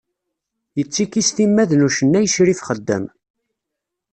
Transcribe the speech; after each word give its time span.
Yettiki 0.77 1.21
s 1.27 1.29
timmad 1.35 1.71
n 1.75 1.85
ucennay 1.87 2.25
Crif 2.33 2.59
Xeddam. 2.67 3.05